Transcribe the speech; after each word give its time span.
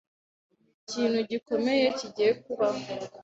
Ikintu 0.83 1.19
gikomeye 1.29 1.85
kigiye 1.97 2.31
kubaho. 2.41 2.79